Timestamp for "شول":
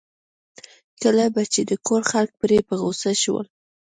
3.21-3.45